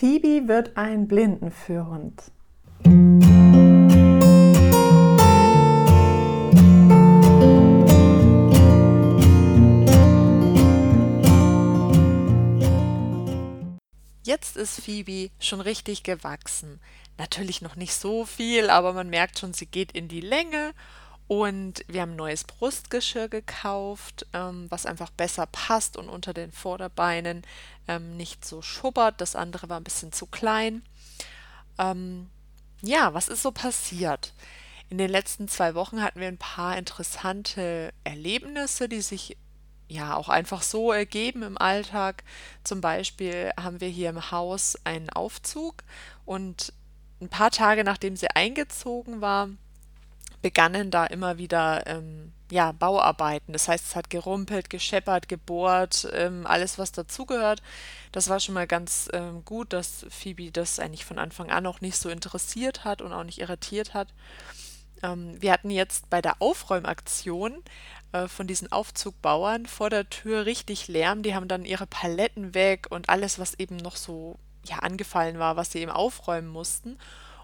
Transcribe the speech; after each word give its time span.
Phoebe 0.00 0.48
wird 0.48 0.78
ein 0.78 1.06
Blindenführhund. 1.08 2.32
Jetzt 14.22 14.56
ist 14.56 14.80
Phoebe 14.80 15.28
schon 15.38 15.60
richtig 15.60 16.02
gewachsen. 16.02 16.80
Natürlich 17.18 17.60
noch 17.60 17.76
nicht 17.76 17.92
so 17.92 18.24
viel, 18.24 18.70
aber 18.70 18.94
man 18.94 19.10
merkt 19.10 19.38
schon, 19.38 19.52
sie 19.52 19.66
geht 19.66 19.92
in 19.92 20.08
die 20.08 20.22
Länge 20.22 20.72
und 21.30 21.84
wir 21.86 22.00
haben 22.00 22.16
neues 22.16 22.42
Brustgeschirr 22.42 23.28
gekauft, 23.28 24.26
ähm, 24.32 24.66
was 24.68 24.84
einfach 24.84 25.10
besser 25.10 25.46
passt 25.46 25.96
und 25.96 26.08
unter 26.08 26.34
den 26.34 26.50
Vorderbeinen 26.50 27.44
ähm, 27.86 28.16
nicht 28.16 28.44
so 28.44 28.62
schubbert. 28.62 29.20
Das 29.20 29.36
andere 29.36 29.68
war 29.68 29.78
ein 29.78 29.84
bisschen 29.84 30.10
zu 30.10 30.26
klein. 30.26 30.82
Ähm, 31.78 32.28
ja, 32.82 33.14
was 33.14 33.28
ist 33.28 33.42
so 33.42 33.52
passiert? 33.52 34.34
In 34.88 34.98
den 34.98 35.08
letzten 35.08 35.46
zwei 35.46 35.76
Wochen 35.76 36.02
hatten 36.02 36.18
wir 36.18 36.26
ein 36.26 36.36
paar 36.36 36.76
interessante 36.76 37.92
Erlebnisse, 38.02 38.88
die 38.88 39.00
sich 39.00 39.36
ja 39.86 40.16
auch 40.16 40.30
einfach 40.30 40.62
so 40.62 40.90
ergeben 40.90 41.44
im 41.44 41.58
Alltag. 41.58 42.24
Zum 42.64 42.80
Beispiel 42.80 43.52
haben 43.56 43.80
wir 43.80 43.88
hier 43.88 44.10
im 44.10 44.32
Haus 44.32 44.76
einen 44.82 45.10
Aufzug 45.10 45.84
und 46.24 46.72
ein 47.20 47.28
paar 47.28 47.52
Tage 47.52 47.84
nachdem 47.84 48.16
sie 48.16 48.30
eingezogen 48.30 49.20
war, 49.20 49.48
begannen 50.42 50.90
da 50.90 51.06
immer 51.06 51.38
wieder 51.38 51.86
ähm, 51.86 52.32
ja, 52.50 52.72
Bauarbeiten. 52.72 53.52
Das 53.52 53.68
heißt, 53.68 53.86
es 53.86 53.96
hat 53.96 54.10
gerumpelt, 54.10 54.70
gescheppert, 54.70 55.28
gebohrt, 55.28 56.08
ähm, 56.12 56.46
alles, 56.46 56.78
was 56.78 56.92
dazugehört. 56.92 57.62
Das 58.12 58.28
war 58.28 58.40
schon 58.40 58.54
mal 58.54 58.66
ganz 58.66 59.08
ähm, 59.12 59.44
gut, 59.44 59.72
dass 59.72 60.06
Phoebe 60.10 60.50
das 60.50 60.78
eigentlich 60.78 61.04
von 61.04 61.18
Anfang 61.18 61.50
an 61.50 61.66
auch 61.66 61.80
nicht 61.80 61.96
so 61.96 62.08
interessiert 62.08 62.84
hat 62.84 63.02
und 63.02 63.12
auch 63.12 63.24
nicht 63.24 63.40
irritiert 63.40 63.94
hat. 63.94 64.08
Ähm, 65.02 65.40
wir 65.40 65.52
hatten 65.52 65.70
jetzt 65.70 66.10
bei 66.10 66.20
der 66.20 66.40
Aufräumaktion 66.40 67.62
äh, 68.12 68.26
von 68.26 68.46
diesen 68.46 68.72
Aufzugbauern 68.72 69.66
vor 69.66 69.90
der 69.90 70.10
Tür 70.10 70.46
richtig 70.46 70.88
Lärm. 70.88 71.22
Die 71.22 71.34
haben 71.34 71.48
dann 71.48 71.64
ihre 71.64 71.86
Paletten 71.86 72.54
weg 72.54 72.86
und 72.90 73.08
alles, 73.08 73.38
was 73.38 73.54
eben 73.54 73.76
noch 73.76 73.96
so 73.96 74.38
ja, 74.64 74.78
angefallen 74.78 75.38
war, 75.38 75.56
was 75.56 75.72
sie 75.72 75.80
eben 75.80 75.90
aufräumen 75.92 76.48
mussten. 76.48 76.98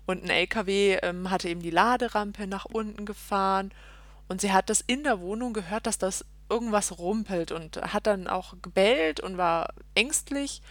Und 0.06 0.24
ein 0.24 0.30
LKW 0.30 0.98
ähm, 1.02 1.30
hatte 1.30 1.48
eben 1.48 1.62
die 1.62 1.70
Laderampe 1.70 2.46
nach 2.46 2.64
unten 2.64 3.04
gefahren 3.04 3.72
und 4.28 4.40
sie 4.40 4.52
hat 4.52 4.70
das 4.70 4.80
in 4.86 5.04
der 5.04 5.20
Wohnung 5.20 5.52
gehört, 5.52 5.86
dass 5.86 5.98
das 5.98 6.24
irgendwas 6.48 6.98
rumpelt 6.98 7.52
und 7.52 7.76
hat 7.76 8.06
dann 8.06 8.28
auch 8.28 8.54
gebellt 8.62 9.20
und 9.20 9.36
war 9.36 9.74
ängstlich. 9.94 10.62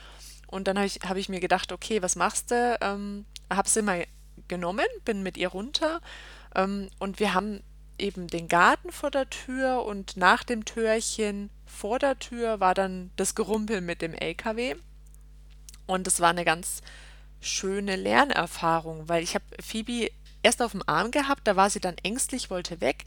Und 0.47 0.67
dann 0.67 0.77
habe 0.77 0.87
ich, 0.87 0.99
hab 1.07 1.17
ich 1.17 1.29
mir 1.29 1.39
gedacht, 1.39 1.71
okay, 1.71 2.01
was 2.01 2.15
machst 2.15 2.51
du? 2.51 2.77
Ähm, 2.81 3.25
habe 3.49 3.69
sie 3.69 3.81
mal 3.81 4.05
genommen, 4.47 4.85
bin 5.03 5.23
mit 5.23 5.37
ihr 5.37 5.49
runter 5.49 6.01
ähm, 6.55 6.89
und 6.99 7.19
wir 7.19 7.33
haben 7.33 7.61
eben 7.97 8.27
den 8.27 8.47
Garten 8.47 8.91
vor 8.91 9.11
der 9.11 9.29
Tür 9.29 9.85
und 9.85 10.17
nach 10.17 10.43
dem 10.43 10.65
Türchen 10.65 11.49
vor 11.65 11.99
der 11.99 12.19
Tür 12.19 12.59
war 12.59 12.73
dann 12.73 13.11
das 13.15 13.35
Gerumpel 13.35 13.81
mit 13.81 14.01
dem 14.01 14.13
LKW. 14.13 14.75
Und 15.87 16.07
es 16.07 16.19
war 16.19 16.29
eine 16.29 16.45
ganz 16.45 16.81
schöne 17.45 17.95
Lernerfahrung, 17.95 19.07
weil 19.07 19.23
ich 19.23 19.35
habe 19.35 19.45
Phoebe 19.61 20.11
erst 20.43 20.61
auf 20.61 20.71
dem 20.71 20.83
Arm 20.85 21.11
gehabt, 21.11 21.41
da 21.47 21.55
war 21.55 21.69
sie 21.69 21.79
dann 21.79 21.95
ängstlich, 22.03 22.49
wollte 22.49 22.81
weg. 22.81 23.05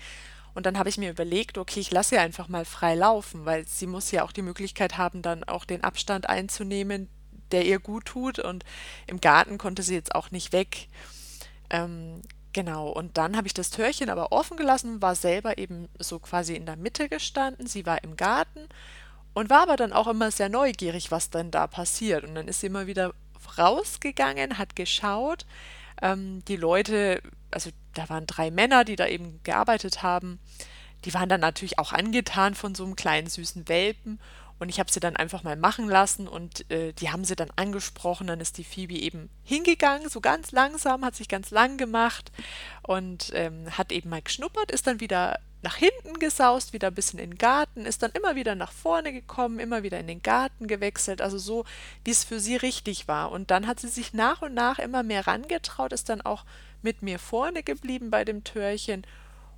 Und 0.55 0.67
dann 0.67 0.79
habe 0.79 0.89
ich 0.89 0.99
mir 0.99 1.11
überlegt, 1.11 1.57
okay, 1.57 1.79
ich 1.79 1.91
lasse 1.91 2.11
sie 2.11 2.19
einfach 2.19 2.49
mal 2.49 2.65
frei 2.65 2.95
laufen, 2.95 3.45
weil 3.45 3.67
sie 3.67 3.87
muss 3.87 4.11
ja 4.11 4.25
auch 4.25 4.33
die 4.33 4.43
Möglichkeit 4.43 4.99
haben, 4.99 5.23
dann 5.23 5.45
auch 5.45 5.65
den 5.65 5.85
Abstand 5.85 6.29
einzunehmen, 6.29 7.09
der 7.53 7.65
ihr 7.65 7.79
gut 7.79 8.07
tut. 8.07 8.39
Und 8.41 8.65
im 9.07 9.21
Garten 9.21 9.59
konnte 9.59 9.83
sie 9.83 9.95
jetzt 9.95 10.15
auch 10.15 10.33
nicht 10.33 10.53
weg. 10.53 10.89
Ähm, 11.71 12.23
genau, 12.53 12.89
und 12.89 13.19
dann 13.19 13.37
habe 13.37 13.47
ich 13.47 13.55
das 13.55 13.71
Türchen 13.71 14.11
aber 14.11 14.33
offen 14.33 14.57
gelassen, 14.57 15.01
war 15.01 15.15
selber 15.15 15.59
eben 15.59 15.89
so 15.99 16.19
quasi 16.19 16.55
in 16.55 16.67
der 16.67 16.77
Mitte 16.77 17.09
gestanden. 17.09 17.69
Sie 17.69 17.87
war 17.87 18.03
im 18.03 18.17
Garten 18.17 18.69
und 19.35 19.51
war 19.51 19.63
aber 19.63 19.77
dann 19.77 19.93
auch 19.93 20.09
immer 20.09 20.33
sehr 20.33 20.49
neugierig, 20.49 21.13
was 21.13 21.31
denn 21.31 21.53
da 21.53 21.69
passiert. 21.69 22.25
Und 22.25 22.35
dann 22.35 22.49
ist 22.49 22.61
sie 22.61 22.67
immer 22.67 22.89
wieder 22.89 23.15
rausgegangen, 23.59 24.59
hat 24.59 24.77
geschaut. 24.77 25.47
Ähm, 26.01 26.45
die 26.47 26.57
Leute, 26.57 27.23
also 27.51 27.71
da 27.95 28.09
waren 28.09 28.27
drei 28.27 28.51
Männer, 28.51 28.85
die 28.85 28.97
da 28.97 29.07
eben 29.07 29.41
gearbeitet 29.43 30.03
haben, 30.03 30.39
die 31.05 31.15
waren 31.15 31.29
dann 31.29 31.41
natürlich 31.41 31.79
auch 31.79 31.93
angetan 31.93 32.55
von 32.55 32.75
so 32.75 32.85
einem 32.85 32.97
kleinen 32.97 33.29
süßen 33.29 33.69
Welpen. 33.69 34.19
Und 34.59 34.71
ich 34.71 34.81
habe 34.81 34.91
sie 34.91 34.99
dann 34.99 35.15
einfach 35.15 35.45
mal 35.45 35.55
machen 35.55 35.89
lassen 35.89 36.27
und 36.27 36.69
äh, 36.71 36.93
die 36.93 37.11
haben 37.11 37.25
sie 37.25 37.37
dann 37.37 37.51
angesprochen. 37.55 38.27
Dann 38.27 38.41
ist 38.41 38.59
die 38.59 38.65
Phoebe 38.65 38.95
eben 38.95 39.31
hingegangen, 39.45 40.09
so 40.09 40.21
ganz 40.21 40.51
langsam, 40.51 41.05
hat 41.05 41.15
sich 41.15 41.29
ganz 41.29 41.53
lang 41.53 41.77
gemacht 41.77 42.33
und 42.83 43.31
ähm, 43.35 43.67
hat 43.79 43.93
eben 43.93 44.11
mal 44.11 44.23
geschnuppert, 44.23 44.73
ist 44.73 44.89
dann 44.89 44.99
wieder 44.99 45.39
nach 45.63 45.77
hinten 45.77 46.19
gesaust, 46.19 46.73
wieder 46.73 46.89
ein 46.89 46.95
bisschen 46.95 47.19
in 47.19 47.31
den 47.31 47.39
Garten, 47.39 47.85
ist 47.85 48.03
dann 48.03 48.13
immer 48.13 48.37
wieder 48.37 48.55
nach 48.55 48.71
vorne 48.71 49.13
gekommen, 49.13 49.59
immer 49.59 49.83
wieder 49.83 49.99
in 49.99 50.07
den 50.07 50.23
Garten 50.23 50.69
gewechselt, 50.69 51.21
also 51.21 51.39
so, 51.39 51.65
wie 52.05 52.13
es 52.13 52.25
für 52.25 52.39
sie 52.39 52.57
richtig 52.57 53.09
war. 53.09 53.33
Und 53.33 53.51
dann 53.51 53.67
hat 53.67 53.81
sie 53.81 53.89
sich 53.89 54.15
nach 54.15 54.43
und 54.43 54.55
nach 54.55 54.79
immer 54.79 55.03
mehr 55.03 55.27
rangetraut, 55.27 55.93
ist 55.93 56.09
dann 56.09 56.21
auch 56.21 56.45
mit 56.83 57.03
mir 57.03 57.19
vorne 57.19 57.63
geblieben 57.63 58.11
bei 58.11 58.25
dem 58.25 58.45
Türchen 58.45 59.05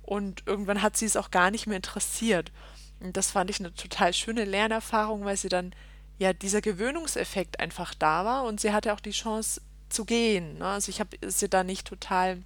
und 0.01 0.43
irgendwann 0.47 0.81
hat 0.81 0.97
sie 0.97 1.05
es 1.05 1.15
auch 1.15 1.29
gar 1.29 1.51
nicht 1.51 1.67
mehr 1.67 1.77
interessiert. 1.77 2.51
Und 2.99 3.15
das 3.17 3.31
fand 3.31 3.49
ich 3.49 3.59
eine 3.59 3.73
total 3.73 4.13
schöne 4.13 4.45
Lernerfahrung, 4.45 5.23
weil 5.23 5.37
sie 5.37 5.49
dann 5.49 5.73
ja 6.17 6.33
dieser 6.33 6.61
Gewöhnungseffekt 6.61 7.59
einfach 7.59 7.93
da 7.93 8.25
war 8.25 8.43
und 8.43 8.59
sie 8.59 8.73
hatte 8.73 8.93
auch 8.93 8.99
die 8.99 9.11
Chance 9.11 9.61
zu 9.89 10.05
gehen. 10.05 10.59
Ne? 10.59 10.65
Also 10.65 10.89
ich 10.89 10.99
habe 10.99 11.17
sie 11.27 11.49
da 11.49 11.63
nicht 11.63 11.87
total 11.87 12.41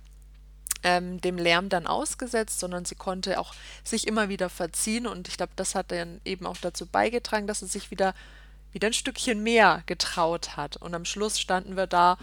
ähm, 0.85 1.19
dem 1.19 1.37
Lärm 1.37 1.67
dann 1.67 1.87
ausgesetzt, 1.87 2.59
sondern 2.59 2.85
sie 2.85 2.93
konnte 2.93 3.39
auch 3.39 3.55
sich 3.83 4.05
immer 4.05 4.29
wieder 4.29 4.49
verziehen 4.49 5.07
und 5.07 5.27
ich 5.27 5.35
glaube, 5.35 5.53
das 5.55 5.73
hat 5.73 5.91
dann 5.91 6.21
eben 6.23 6.45
auch 6.45 6.57
dazu 6.57 6.85
beigetragen, 6.85 7.47
dass 7.47 7.59
sie 7.59 7.67
sich 7.67 7.89
wieder, 7.89 8.13
wieder 8.71 8.87
ein 8.87 8.93
Stückchen 8.93 9.41
mehr 9.41 9.81
getraut 9.87 10.55
hat. 10.55 10.77
Und 10.77 10.93
am 10.93 11.03
Schluss 11.03 11.39
standen 11.39 11.75
wir 11.75 11.87
da 11.87 12.19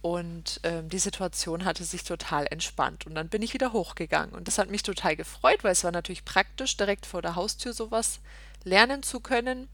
und 0.00 0.60
ähm, 0.62 0.88
die 0.88 0.98
Situation 0.98 1.66
hatte 1.66 1.84
sich 1.84 2.04
total 2.04 2.46
entspannt. 2.50 3.06
Und 3.06 3.14
dann 3.14 3.28
bin 3.28 3.42
ich 3.42 3.52
wieder 3.52 3.74
hochgegangen. 3.74 4.34
Und 4.34 4.48
das 4.48 4.56
hat 4.56 4.70
mich 4.70 4.82
total 4.82 5.14
gefreut, 5.14 5.62
weil 5.62 5.72
es 5.72 5.84
war 5.84 5.92
natürlich 5.92 6.24
praktisch, 6.24 6.78
direkt 6.78 7.04
vor 7.04 7.20
der 7.20 7.36
Haustür 7.36 7.74
sowas 7.74 8.20
lernen 8.64 9.02
zu 9.02 9.20
können. 9.20 9.68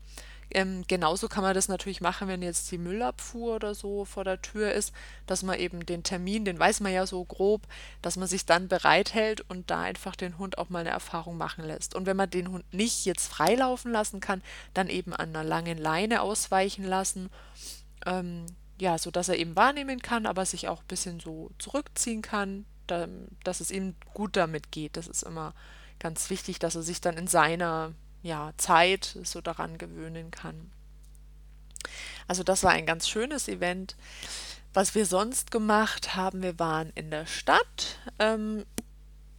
Ähm, 0.52 0.84
genauso 0.88 1.28
kann 1.28 1.44
man 1.44 1.54
das 1.54 1.68
natürlich 1.68 2.00
machen, 2.00 2.26
wenn 2.26 2.42
jetzt 2.42 2.70
die 2.72 2.78
Müllabfuhr 2.78 3.56
oder 3.56 3.74
so 3.74 4.04
vor 4.04 4.24
der 4.24 4.42
Tür 4.42 4.72
ist, 4.72 4.92
dass 5.26 5.42
man 5.42 5.58
eben 5.58 5.86
den 5.86 6.02
Termin, 6.02 6.44
den 6.44 6.58
weiß 6.58 6.80
man 6.80 6.92
ja 6.92 7.06
so 7.06 7.24
grob, 7.24 7.62
dass 8.02 8.16
man 8.16 8.26
sich 8.26 8.46
dann 8.46 8.66
bereithält 8.66 9.42
und 9.48 9.70
da 9.70 9.82
einfach 9.82 10.16
den 10.16 10.38
Hund 10.38 10.58
auch 10.58 10.68
mal 10.68 10.80
eine 10.80 10.90
Erfahrung 10.90 11.36
machen 11.36 11.64
lässt. 11.64 11.94
Und 11.94 12.06
wenn 12.06 12.16
man 12.16 12.30
den 12.30 12.50
Hund 12.50 12.64
nicht 12.74 13.04
jetzt 13.04 13.28
freilaufen 13.28 13.92
lassen 13.92 14.20
kann, 14.20 14.42
dann 14.74 14.88
eben 14.88 15.12
an 15.12 15.28
einer 15.30 15.44
langen 15.44 15.78
Leine 15.78 16.22
ausweichen 16.22 16.84
lassen. 16.84 17.30
Ähm, 18.06 18.46
ja, 18.80 18.98
so 18.98 19.10
dass 19.10 19.28
er 19.28 19.36
eben 19.36 19.56
wahrnehmen 19.56 20.00
kann, 20.00 20.26
aber 20.26 20.46
sich 20.46 20.66
auch 20.68 20.80
ein 20.80 20.88
bisschen 20.88 21.20
so 21.20 21.50
zurückziehen 21.58 22.22
kann, 22.22 22.64
da, 22.86 23.06
dass 23.44 23.60
es 23.60 23.70
ihm 23.70 23.94
gut 24.14 24.36
damit 24.36 24.72
geht. 24.72 24.96
Das 24.96 25.06
ist 25.06 25.22
immer 25.22 25.54
ganz 26.00 26.30
wichtig, 26.30 26.58
dass 26.58 26.74
er 26.74 26.82
sich 26.82 27.00
dann 27.00 27.16
in 27.16 27.26
seiner 27.26 27.92
ja, 28.22 28.52
Zeit 28.56 29.16
so 29.24 29.40
daran 29.40 29.78
gewöhnen 29.78 30.30
kann. 30.30 30.70
Also 32.28 32.42
das 32.42 32.62
war 32.62 32.72
ein 32.72 32.86
ganz 32.86 33.08
schönes 33.08 33.48
Event. 33.48 33.96
Was 34.72 34.94
wir 34.94 35.04
sonst 35.04 35.50
gemacht 35.50 36.14
haben, 36.14 36.42
wir 36.42 36.58
waren 36.58 36.90
in 36.94 37.10
der 37.10 37.26
Stadt. 37.26 37.98
Ähm, 38.18 38.64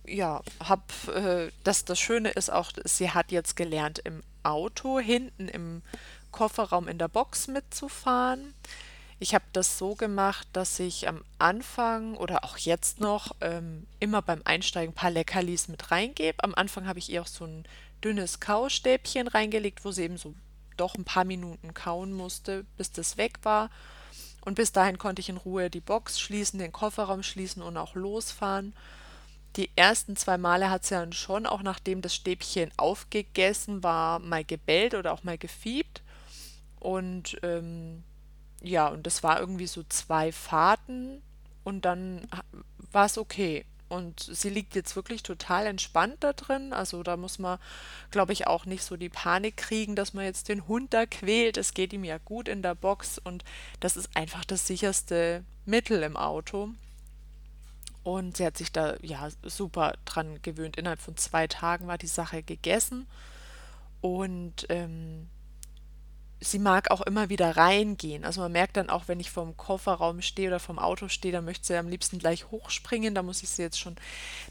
ja, 0.06 0.42
hab, 0.60 0.92
äh, 1.08 1.52
das, 1.64 1.86
das 1.86 2.00
Schöne 2.00 2.30
ist 2.30 2.52
auch, 2.52 2.72
sie 2.84 3.12
hat 3.12 3.32
jetzt 3.32 3.56
gelernt, 3.56 4.00
im 4.00 4.24
Auto 4.44 5.00
hinten 5.00 5.48
im 5.48 5.84
Kofferraum 6.32 6.88
in 6.88 6.98
der 6.98 7.08
Box 7.08 7.48
mitzufahren. 7.48 8.54
Ich 9.20 9.36
habe 9.36 9.46
das 9.54 9.78
so 9.78 9.94
gemacht, 9.94 10.48
dass 10.52 10.80
ich 10.80 11.08
am 11.08 11.24
Anfang 11.38 12.16
oder 12.18 12.44
auch 12.44 12.58
jetzt 12.58 13.00
noch 13.00 13.36
ähm, 13.40 13.86
immer 14.00 14.22
beim 14.24 14.42
Einsteigen 14.46 14.92
ein 14.92 14.96
paar 14.96 15.12
Leckerlis 15.12 15.68
mit 15.68 15.92
reingebe. 15.92 16.44
Am 16.44 16.56
Anfang 16.56 16.88
habe 16.88 16.98
ich 16.98 17.10
ihr 17.10 17.22
auch 17.22 17.28
so 17.28 17.46
ein 17.46 17.66
dünnes 18.04 18.40
Kaustäbchen 18.40 19.28
reingelegt, 19.28 19.86
wo 19.86 19.92
sie 19.92 20.04
eben 20.04 20.18
so 20.18 20.34
doch 20.78 20.96
ein 20.96 21.06
paar 21.06 21.26
Minuten 21.26 21.74
kauen 21.74 22.14
musste, 22.14 22.66
bis 22.78 22.92
das 22.92 23.18
weg 23.18 23.40
war. 23.44 23.70
Und 24.44 24.56
bis 24.56 24.72
dahin 24.72 24.98
konnte 24.98 25.20
ich 25.20 25.30
in 25.30 25.38
Ruhe 25.38 25.70
die 25.70 25.82
Box 25.82 26.20
schließen, 26.20 26.60
den 26.60 26.72
Kofferraum 26.72 27.24
schließen 27.24 27.62
und 27.62 27.78
auch 27.78 27.94
losfahren. 27.94 28.74
Die 29.56 29.70
ersten 29.76 30.16
zwei 30.16 30.38
Male 30.38 30.70
hat 30.70 30.86
sie 30.86 30.96
dann 30.96 31.14
schon, 31.14 31.46
auch 31.46 31.62
nachdem 31.62 32.02
das 32.02 32.16
Stäbchen 32.16 32.72
aufgegessen 32.78 33.84
war, 33.84 34.20
mal 34.20 34.44
gebellt 34.44 34.96
oder 34.96 35.14
auch 35.14 35.24
mal 35.24 35.38
gefiebt. 35.38 36.02
Und 36.80 37.38
ähm, 37.44 38.04
ja, 38.64 38.88
und 38.88 39.06
das 39.06 39.24
war 39.24 39.40
irgendwie 39.40 39.68
so 39.68 39.84
zwei 39.84 40.32
Fahrten 40.32 41.22
und 41.64 41.86
dann 41.86 42.28
war 42.92 43.06
es 43.06 43.18
okay. 43.18 43.66
Und 43.92 44.22
sie 44.22 44.50
liegt 44.50 44.74
jetzt 44.74 44.96
wirklich 44.96 45.22
total 45.22 45.68
entspannt 45.68 46.16
da 46.22 46.32
drin. 46.32 46.72
Also 46.72 47.04
da 47.04 47.18
muss 47.18 47.40
man, 47.40 47.60
glaube 48.10 48.32
ich, 48.32 48.48
auch 48.48 48.66
nicht 48.66 48.86
so 48.86 48.96
die 48.96 49.10
Panik 49.10 49.58
kriegen, 49.58 49.98
dass 49.98 50.14
man 50.14 50.24
jetzt 50.24 50.48
den 50.48 50.66
Hund 50.66 50.94
da 50.94 51.06
quält. 51.06 51.58
Es 51.58 51.74
geht 51.74 51.92
ihm 51.92 52.06
ja 52.06 52.18
gut 52.18 52.48
in 52.48 52.62
der 52.62 52.74
Box 52.74 53.18
und 53.18 53.44
das 53.82 53.98
ist 53.98 54.16
einfach 54.16 54.46
das 54.46 54.66
sicherste 54.66 55.44
Mittel 55.66 56.04
im 56.04 56.16
Auto. 56.16 56.70
Und 58.04 58.38
sie 58.38 58.46
hat 58.46 58.58
sich 58.58 58.72
da 58.72 58.96
ja 59.02 59.28
super 59.44 59.96
dran 60.06 60.42
gewöhnt. 60.42 60.78
Innerhalb 60.78 61.02
von 61.02 61.18
zwei 61.18 61.48
Tagen 61.48 61.88
war 61.88 61.98
die 61.98 62.08
Sache 62.08 62.44
gegessen. 62.44 63.08
Und 64.00 64.68
ähm, 64.70 65.28
sie 66.42 66.60
mag 66.60 66.90
auch 66.90 67.02
immer 67.02 67.30
wieder 67.30 67.56
reingehen. 67.56 68.26
Also 68.26 68.42
man 68.42 68.52
merkt 68.52 68.76
dann 68.76 68.90
auch, 68.90 69.08
wenn 69.08 69.20
ich 69.20 69.30
vom 69.30 69.56
Kofferraum 69.56 70.22
stehe 70.22 70.50
oder 70.50 70.60
vom 70.60 70.80
Auto 70.80 71.08
stehe, 71.08 71.32
dann 71.32 71.46
möchte 71.46 71.68
sie 71.68 71.78
am 71.78 71.88
liebsten 71.88 72.18
gleich 72.18 72.50
hochspringen. 72.50 73.16
Da 73.16 73.24
muss 73.24 73.44
ich 73.44 73.50
sie 73.50 73.62
jetzt 73.62 73.80
schon 73.80 73.96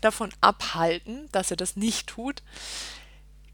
davon 0.01 0.31
abhalten, 0.41 1.29
dass 1.33 1.49
sie 1.49 1.57
das 1.57 1.77
nicht 1.77 2.07
tut. 2.07 2.43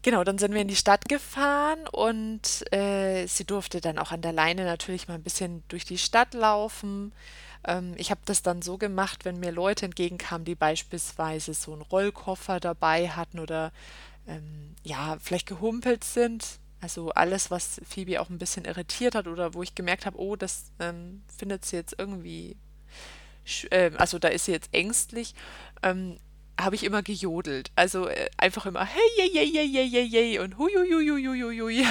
Genau, 0.03 0.23
dann 0.23 0.37
sind 0.37 0.53
wir 0.53 0.61
in 0.61 0.67
die 0.67 0.75
Stadt 0.75 1.09
gefahren 1.09 1.79
und 1.91 2.71
äh, 2.71 3.25
sie 3.25 3.43
durfte 3.43 3.81
dann 3.81 3.97
auch 3.97 4.11
an 4.11 4.21
der 4.21 4.31
Leine 4.31 4.63
natürlich 4.63 5.07
mal 5.07 5.15
ein 5.15 5.23
bisschen 5.23 5.63
durch 5.67 5.83
die 5.83 5.97
Stadt 5.97 6.33
laufen. 6.33 7.11
Ähm, 7.65 7.93
ich 7.97 8.11
habe 8.11 8.21
das 8.25 8.43
dann 8.43 8.61
so 8.61 8.77
gemacht, 8.77 9.25
wenn 9.25 9.39
mir 9.39 9.51
Leute 9.51 9.85
entgegenkamen, 9.85 10.45
die 10.45 10.55
beispielsweise 10.55 11.53
so 11.55 11.73
einen 11.73 11.81
Rollkoffer 11.81 12.59
dabei 12.59 13.09
hatten 13.09 13.39
oder 13.39 13.71
ähm, 14.27 14.75
ja, 14.83 15.17
vielleicht 15.19 15.47
gehumpelt 15.47 16.03
sind. 16.03 16.59
Also 16.79 17.09
alles, 17.11 17.49
was 17.49 17.81
Phoebe 17.87 18.21
auch 18.21 18.29
ein 18.29 18.37
bisschen 18.37 18.65
irritiert 18.65 19.15
hat 19.15 19.27
oder 19.27 19.53
wo 19.53 19.63
ich 19.63 19.75
gemerkt 19.75 20.05
habe, 20.05 20.19
oh, 20.19 20.35
das 20.35 20.71
ähm, 20.79 21.23
findet 21.35 21.65
sie 21.65 21.75
jetzt 21.75 21.95
irgendwie, 21.97 22.55
äh, 23.71 23.91
also 23.97 24.19
da 24.19 24.27
ist 24.27 24.45
sie 24.45 24.51
jetzt 24.51 24.73
ängstlich. 24.73 25.33
Ähm, 25.81 26.17
habe 26.59 26.75
ich 26.75 26.83
immer 26.83 27.03
gejodelt. 27.03 27.71
Also 27.75 28.07
äh, 28.07 28.29
einfach 28.37 28.65
immer 28.65 28.83
hey, 28.83 29.01
hey, 29.17 29.29
hey, 29.33 29.51
hey, 29.53 29.69
hey, 29.71 29.89
hey, 29.89 30.09
hey 30.09 30.39
und 30.39 30.57
hui, 30.57 30.71
hui, 30.75 30.89
hui, 30.91 31.27
hui, 31.27 31.41
hui, 31.41 31.59
hui. 31.59 31.85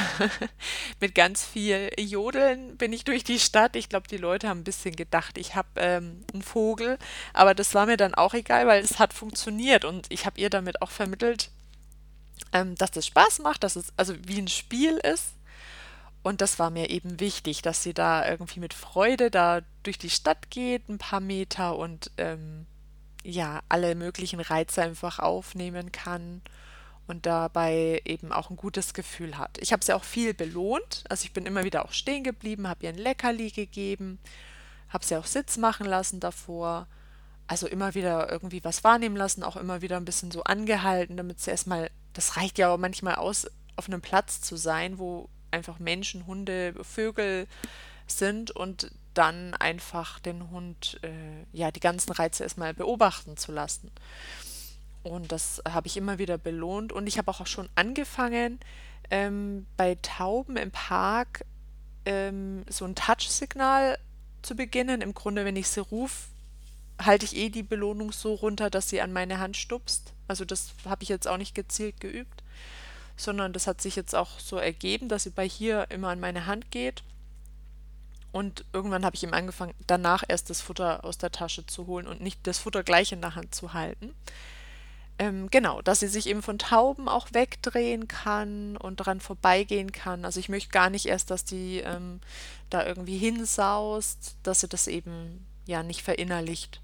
Mit 1.01 1.15
ganz 1.15 1.45
viel 1.45 1.91
Jodeln 1.99 2.77
bin 2.77 2.93
ich 2.93 3.05
durch 3.05 3.23
die 3.23 3.39
Stadt. 3.39 3.77
Ich 3.77 3.89
glaube, 3.89 4.09
die 4.09 4.17
Leute 4.17 4.49
haben 4.49 4.61
ein 4.61 4.65
bisschen 4.65 4.97
gedacht, 4.97 5.39
ich 5.39 5.55
habe 5.55 5.69
ähm, 5.77 6.25
einen 6.33 6.43
Vogel. 6.43 6.99
Aber 7.33 7.55
das 7.55 7.75
war 7.75 7.87
mir 7.87 7.97
dann 7.97 8.15
auch 8.15 8.35
egal, 8.35 8.67
weil 8.67 8.83
es 8.83 8.99
hat 8.99 9.13
funktioniert 9.13 9.85
und 9.85 10.07
ich 10.11 10.27
habe 10.27 10.41
ihr 10.41 10.51
damit 10.51 10.83
auch 10.83 10.91
vermittelt, 10.91 11.51
ähm, 12.53 12.75
dass 12.77 12.91
das 12.91 13.07
Spaß 13.07 13.41
macht, 13.41 13.65
dass 13.65 13.77
es 13.77 13.93
also 13.97 14.15
wie 14.27 14.39
ein 14.39 14.49
Spiel 14.49 14.99
ist. 14.99 15.35
Und 16.23 16.41
das 16.41 16.59
war 16.59 16.71
mir 16.71 16.91
eben 16.91 17.21
wichtig, 17.21 17.63
dass 17.63 17.83
sie 17.83 17.95
da 17.95 18.29
irgendwie 18.29 18.59
mit 18.59 18.75
Freude 18.75 19.31
da 19.31 19.61
durch 19.85 19.99
die 19.99 20.11
Stadt 20.11 20.51
geht, 20.51 20.89
ein 20.89 20.99
paar 20.99 21.21
Meter 21.21 21.77
und 21.77 22.11
ähm, 22.17 22.67
ja, 23.23 23.61
alle 23.69 23.95
möglichen 23.95 24.41
Reize 24.41 24.83
einfach 24.83 25.19
aufnehmen 25.19 25.93
kann 25.93 26.43
und 27.07 27.27
dabei 27.27 28.03
eben 28.05 28.33
auch 28.33 28.51
ein 28.51 28.57
gutes 28.57 28.95
Gefühl 28.95 29.39
hat. 29.39 29.59
Ich 29.61 29.73
habe 29.73 29.85
sie 29.85 29.93
auch 29.93 30.05
viel 30.05 30.35
belohnt, 30.35 31.05
also 31.09 31.25
ich 31.25 31.33
bin 31.33 31.47
immer 31.47 31.65
wieder 31.65 31.85
auch 31.85 31.93
stehen 31.93 32.25
geblieben, 32.25 32.69
habe 32.69 32.85
ihr 32.85 32.89
ein 32.91 32.99
Leckerli 32.99 33.51
gegeben, 33.51 34.19
habe 34.89 35.05
sie 35.05 35.17
auch 35.17 35.27
Sitz 35.27 35.57
machen 35.57 35.87
lassen 35.87 36.21
davor, 36.21 36.89
also 37.47 37.67
immer 37.67 37.95
wieder 37.95 38.31
irgendwie 38.31 38.65
was 38.65 38.83
wahrnehmen 38.83 39.17
lassen, 39.17 39.45
auch 39.45 39.57
immer 39.57 39.83
wieder 39.83 39.97
ein 39.97 40.05
bisschen 40.05 40.31
so 40.31 40.43
angehalten, 40.43 41.17
damit 41.17 41.41
sie 41.41 41.51
erstmal, 41.51 41.91
das 42.17 42.37
reicht 42.37 42.59
ja 42.59 42.73
auch 42.73 42.79
manchmal 42.79 43.17
aus, 43.17 43.47
auf 43.77 43.89
einem 43.89 44.01
Platz 44.01 44.41
zu 44.41 44.57
sein, 44.57 44.99
wo 44.99 45.29
einfach 45.51 45.79
Menschen, 45.79 46.27
Hunde, 46.27 46.75
Vögel 46.83 47.47
sind 48.07 48.51
und 48.51 48.91
dann 49.15 49.55
einfach 49.55 50.19
den 50.19 50.51
Hund, 50.51 50.99
äh, 51.03 51.45
ja, 51.53 51.71
die 51.71 51.81
ganzen 51.81 52.13
Reize 52.13 52.43
erstmal 52.43 52.75
beobachten 52.75 53.37
zu 53.37 53.53
lassen. 53.53 53.91
Und 55.03 55.31
das 55.31 55.63
habe 55.69 55.87
ich 55.87 55.97
immer 55.97 56.19
wieder 56.19 56.39
belohnt. 56.39 56.93
Und 56.93 57.07
ich 57.07 57.19
habe 57.19 57.31
auch 57.31 57.47
schon 57.47 57.69
angefangen, 57.75 58.59
ähm, 59.11 59.67
bei 59.77 59.97
Tauben 60.03 60.57
im 60.57 60.71
Park 60.71 61.45
ähm, 62.05 62.65
so 62.69 62.85
ein 62.85 62.95
Touch-Signal 62.95 63.99
zu 64.43 64.57
beginnen. 64.57 65.01
Im 65.03 65.15
Grunde, 65.15 65.45
wenn 65.45 65.57
ich 65.57 65.69
sie 65.69 65.81
rufe, 65.81 66.29
halte 67.03 67.25
ich 67.25 67.37
eh 67.37 67.51
die 67.51 67.63
Belohnung 67.63 68.13
so 68.13 68.35
runter, 68.35 68.71
dass 68.71 68.89
sie 68.89 69.01
an 69.01 69.13
meine 69.13 69.39
Hand 69.39 69.57
stupst. 69.57 70.13
Also 70.29 70.45
das 70.45 70.71
habe 70.85 71.03
ich 71.03 71.09
jetzt 71.09 71.29
auch 71.29 71.37
nicht 71.37 71.55
gezielt 71.55 72.01
geübt, 72.01 72.43
sondern 73.17 73.53
das 73.53 73.67
hat 73.67 73.81
sich 73.81 73.97
jetzt 73.97 74.15
auch 74.15 74.39
so 74.39 74.57
ergeben, 74.57 75.09
dass 75.09 75.25
sie 75.25 75.31
bei 75.31 75.49
hier 75.49 75.87
immer 75.91 76.09
an 76.09 76.21
meine 76.21 76.47
Hand 76.47 76.71
geht 76.71 77.03
und 78.37 78.67
irgendwann 78.75 79.07
habe 79.07 79.17
ich 79.17 79.23
ihm 79.23 79.33
angefangen, 79.33 79.73
danach 79.87 80.23
erst 80.29 80.51
das 80.51 80.61
Futter 80.61 81.07
aus 81.07 81.17
der 81.17 81.33
Tasche 81.33 81.65
zu 81.65 81.87
holen 81.87 82.07
und 82.07 82.21
nicht 82.21 82.47
das 82.47 82.59
Futter 82.59 82.83
gleich 82.83 83.13
in 83.13 83.23
der 83.23 83.35
Hand 83.35 83.55
zu 83.55 83.73
halten. 83.73 84.15
Ähm, 85.19 85.49
genau, 85.51 85.81
dass 85.81 86.01
sie 86.01 86.09
sich 86.09 86.27
eben 86.27 86.43
von 86.43 86.59
Tauben 86.59 87.09
auch 87.09 87.29
wegdrehen 87.33 88.09
kann 88.09 88.77
und 88.77 89.01
daran 89.01 89.21
vorbeigehen 89.21 89.91
kann. 89.91 90.27
Also 90.27 90.39
ich 90.39 90.51
möchte 90.51 90.69
gar 90.69 90.91
nicht 90.91 91.07
erst, 91.07 91.31
dass 91.31 91.45
die 91.45 91.79
ähm, 91.79 92.21
da 92.69 92.85
irgendwie 92.85 93.17
hinsaust, 93.17 94.37
dass 94.43 94.61
sie 94.61 94.69
das 94.69 94.87
eben 94.87 95.47
ja 95.65 95.83
nicht 95.83 96.03
verinnerlicht. 96.03 96.83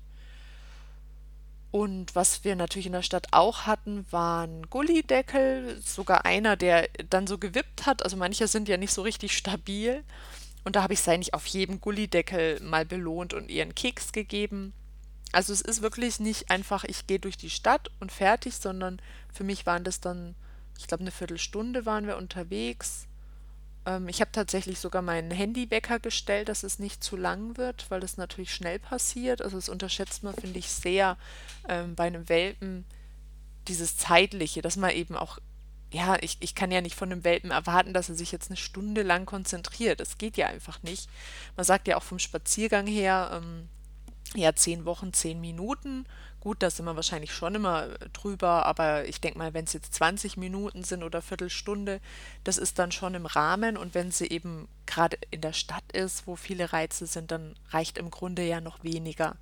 Und 1.73 2.15
was 2.15 2.45
wir 2.45 2.55
natürlich 2.55 2.87
in 2.87 2.93
der 2.93 3.03
Stadt 3.03 3.29
auch 3.31 3.63
hatten, 3.63 4.05
waren 4.11 4.69
Gullideckel, 4.69 5.81
sogar 5.83 6.27
einer, 6.27 6.55
der 6.55 6.89
dann 7.09 7.27
so 7.27 7.39
gewippt 7.39 7.87
hat. 7.87 8.05
Also 8.05 8.19
manche 8.19 8.47
sind 8.47 8.69
ja 8.69 8.77
nicht 8.77 8.93
so 8.93 9.01
richtig 9.01 9.35
stabil. 9.35 10.05
Und 10.65 10.77
da 10.77 10.83
habe 10.83 10.93
ich 10.93 11.01
sie 11.01 11.11
eigentlich 11.11 11.33
auf 11.33 11.47
jedem 11.47 11.81
Gullideckel 11.81 12.61
mal 12.61 12.85
belohnt 12.85 13.33
und 13.33 13.51
ihr 13.51 13.63
einen 13.63 13.75
Keks 13.75 14.13
gegeben. 14.13 14.75
Also 15.33 15.55
es 15.55 15.63
ist 15.63 15.81
wirklich 15.81 16.21
nicht 16.21 16.51
einfach, 16.51 16.85
ich 16.85 17.07
gehe 17.07 17.19
durch 17.19 17.39
die 17.39 17.49
Stadt 17.49 17.91
und 18.01 18.13
fertig, 18.13 18.55
sondern 18.55 19.01
für 19.33 19.45
mich 19.45 19.65
waren 19.65 19.83
das 19.83 19.99
dann, 19.99 20.35
ich 20.79 20.87
glaube, 20.87 21.01
eine 21.01 21.11
Viertelstunde 21.11 21.87
waren 21.87 22.07
wir 22.07 22.19
unterwegs. 22.19 23.07
Ähm, 23.87 24.09
ich 24.09 24.21
habe 24.21 24.33
tatsächlich 24.33 24.79
sogar 24.79 25.03
meinen 25.03 25.31
Handywecker 25.31 25.99
gestellt, 25.99 26.49
dass 26.49 26.63
es 26.63 26.79
nicht 26.79 27.03
zu 27.03 27.17
lang 27.17 27.57
wird, 27.57 27.91
weil 27.91 28.01
das 28.01 28.17
natürlich 28.17 28.55
schnell 28.55 28.79
passiert. 28.79 29.43
Also 29.43 29.57
das 29.57 29.69
unterschätzt 29.69 30.23
man, 30.23 30.35
finde 30.35 30.59
ich, 30.59 30.69
sehr 30.69 31.17
ähm, 31.69 31.95
bei 31.95 32.05
einem 32.05 32.29
Welpen, 32.29 32.85
dieses 33.69 33.97
Zeitliche, 33.97 34.63
dass 34.63 34.77
man 34.77 34.91
eben 34.91 35.17
auch 35.17 35.39
ja, 35.93 36.17
ich, 36.23 36.39
ich 36.41 36.55
kann 36.55 36.71
ja 36.71 36.81
nicht 36.81 36.95
von 36.95 37.13
einem 37.13 37.23
Welpen 37.23 37.51
erwarten, 37.51 37.93
dass 37.93 38.09
er 38.09 38.15
sich 38.15 38.33
jetzt 38.33 38.51
eine 38.51 38.57
Stunde 38.57 39.03
lang 39.03 39.27
konzentriert. 39.27 40.01
Das 40.01 40.17
geht 40.17 40.39
ja 40.39 40.47
einfach 40.47 40.83
nicht. 40.83 41.09
Man 41.55 41.65
sagt 41.65 41.87
ja 41.87 41.99
auch 41.99 42.03
vom 42.03 42.19
Spaziergang 42.19 42.87
her, 42.87 43.31
ähm, 43.35 43.69
ja, 44.35 44.55
zehn 44.55 44.87
Wochen, 44.87 45.13
zehn 45.13 45.39
Minuten. 45.41 46.07
Gut, 46.43 46.61
da 46.61 46.71
sind 46.71 46.87
wir 46.87 46.97
wahrscheinlich 46.97 47.33
schon 47.33 47.55
immer 47.55 47.87
drüber, 48.13 48.67
aber 48.67 49.05
ich 49.05 49.21
denke 49.21 49.39
mal, 49.39 49.55
wenn 49.55 49.65
es 49.65 49.75
jetzt 49.75 49.95
20 49.95 50.37
Minuten 50.37 50.83
sind 50.83 51.05
oder 51.05 51.23
Viertelstunde, 51.23 52.01
das 52.43 52.59
ist 52.59 52.81
dann 52.81 52.91
schon 52.91 53.15
im 53.15 53.27
Rahmen. 53.27 53.77
Und 53.77 53.95
wenn 53.95 54.11
sie 54.11 54.27
eben 54.27 54.67
gerade 54.85 55.17
in 55.31 55.41
der 55.41 55.53
Stadt 55.53 55.85
ist, 55.93 56.27
wo 56.27 56.35
viele 56.35 56.73
Reize 56.73 57.07
sind, 57.07 57.31
dann 57.31 57.55
reicht 57.71 57.97
im 57.97 58.11
Grunde 58.11 58.43
ja 58.43 58.61
noch 58.61 58.83
weniger. 58.83 59.37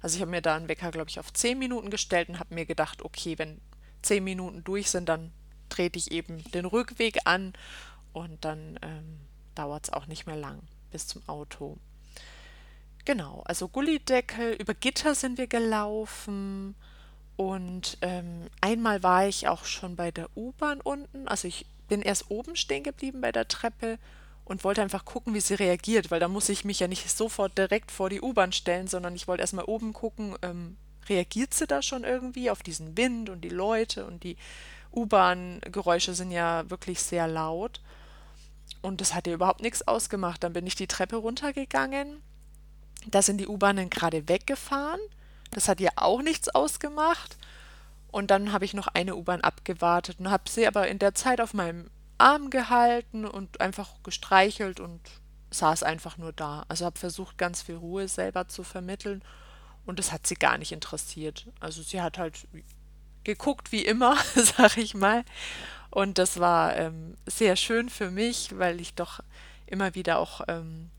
Also 0.00 0.16
ich 0.16 0.22
habe 0.22 0.30
mir 0.30 0.40
da 0.40 0.56
einen 0.56 0.68
Wecker, 0.68 0.90
glaube 0.92 1.10
ich, 1.10 1.20
auf 1.20 1.30
10 1.30 1.58
Minuten 1.58 1.90
gestellt 1.90 2.30
und 2.30 2.40
habe 2.40 2.54
mir 2.54 2.64
gedacht, 2.64 3.02
okay, 3.02 3.36
wenn 3.36 3.60
10 4.00 4.24
Minuten 4.24 4.64
durch 4.64 4.90
sind, 4.90 5.10
dann 5.10 5.32
trete 5.68 5.98
ich 5.98 6.10
eben 6.10 6.42
den 6.52 6.64
Rückweg 6.64 7.18
an 7.26 7.52
und 8.14 8.46
dann 8.46 8.78
ähm, 8.80 9.20
dauert 9.54 9.84
es 9.84 9.92
auch 9.92 10.06
nicht 10.06 10.26
mehr 10.26 10.36
lang 10.36 10.62
bis 10.90 11.06
zum 11.06 11.20
Auto. 11.28 11.76
Genau, 13.06 13.42
also 13.44 13.68
Gullideckel, 13.68 14.54
über 14.54 14.74
Gitter 14.74 15.14
sind 15.14 15.38
wir 15.38 15.46
gelaufen 15.46 16.74
und 17.36 17.98
ähm, 18.02 18.48
einmal 18.60 19.04
war 19.04 19.28
ich 19.28 19.46
auch 19.46 19.64
schon 19.64 19.94
bei 19.94 20.10
der 20.10 20.28
U-Bahn 20.36 20.80
unten. 20.80 21.28
Also 21.28 21.46
ich 21.46 21.66
bin 21.86 22.02
erst 22.02 22.32
oben 22.32 22.56
stehen 22.56 22.82
geblieben 22.82 23.20
bei 23.20 23.30
der 23.30 23.46
Treppe 23.46 24.00
und 24.44 24.64
wollte 24.64 24.82
einfach 24.82 25.04
gucken, 25.04 25.34
wie 25.34 25.40
sie 25.40 25.54
reagiert, 25.54 26.10
weil 26.10 26.18
da 26.18 26.26
muss 26.26 26.48
ich 26.48 26.64
mich 26.64 26.80
ja 26.80 26.88
nicht 26.88 27.08
sofort 27.08 27.56
direkt 27.56 27.92
vor 27.92 28.10
die 28.10 28.20
U-Bahn 28.20 28.50
stellen, 28.50 28.88
sondern 28.88 29.14
ich 29.14 29.28
wollte 29.28 29.42
erstmal 29.42 29.66
oben 29.66 29.92
gucken, 29.92 30.34
ähm, 30.42 30.76
reagiert 31.08 31.54
sie 31.54 31.68
da 31.68 31.82
schon 31.82 32.02
irgendwie 32.02 32.50
auf 32.50 32.64
diesen 32.64 32.96
Wind 32.96 33.30
und 33.30 33.42
die 33.42 33.50
Leute 33.50 34.04
und 34.04 34.24
die 34.24 34.36
U-Bahn-Geräusche 34.92 36.12
sind 36.12 36.32
ja 36.32 36.68
wirklich 36.70 37.00
sehr 37.00 37.28
laut. 37.28 37.80
Und 38.82 39.00
das 39.00 39.14
hat 39.14 39.28
ihr 39.28 39.34
überhaupt 39.34 39.62
nichts 39.62 39.86
ausgemacht. 39.86 40.42
Dann 40.42 40.54
bin 40.54 40.66
ich 40.66 40.74
die 40.74 40.88
Treppe 40.88 41.16
runtergegangen. 41.16 42.20
Da 43.06 43.22
sind 43.22 43.38
die 43.38 43.48
U-Bahnen 43.48 43.90
gerade 43.90 44.28
weggefahren. 44.28 45.00
Das 45.50 45.68
hat 45.68 45.80
ihr 45.80 45.90
auch 45.96 46.22
nichts 46.22 46.48
ausgemacht. 46.48 47.36
Und 48.10 48.30
dann 48.30 48.52
habe 48.52 48.64
ich 48.64 48.74
noch 48.74 48.88
eine 48.88 49.16
U-Bahn 49.16 49.40
abgewartet 49.40 50.18
und 50.18 50.30
habe 50.30 50.48
sie 50.48 50.66
aber 50.66 50.88
in 50.88 50.98
der 50.98 51.14
Zeit 51.14 51.40
auf 51.40 51.54
meinem 51.54 51.90
Arm 52.18 52.50
gehalten 52.50 53.26
und 53.26 53.60
einfach 53.60 53.90
gestreichelt 54.02 54.80
und 54.80 55.00
saß 55.50 55.82
einfach 55.82 56.16
nur 56.16 56.32
da. 56.32 56.64
Also 56.68 56.84
habe 56.84 56.98
versucht, 56.98 57.38
ganz 57.38 57.62
viel 57.62 57.76
Ruhe 57.76 58.08
selber 58.08 58.48
zu 58.48 58.62
vermitteln. 58.62 59.22
Und 59.84 59.98
das 59.98 60.12
hat 60.12 60.26
sie 60.26 60.34
gar 60.34 60.58
nicht 60.58 60.72
interessiert. 60.72 61.46
Also 61.60 61.82
sie 61.82 62.00
hat 62.00 62.18
halt 62.18 62.48
geguckt 63.24 63.72
wie 63.72 63.84
immer, 63.84 64.16
sag 64.34 64.76
ich 64.76 64.94
mal. 64.94 65.24
Und 65.90 66.18
das 66.18 66.40
war 66.40 66.76
ähm, 66.76 67.16
sehr 67.26 67.56
schön 67.56 67.88
für 67.88 68.10
mich, 68.10 68.58
weil 68.58 68.80
ich 68.80 68.94
doch 68.94 69.20
immer 69.66 69.94
wieder 69.94 70.18
auch 70.18 70.42
ähm, 70.48 70.90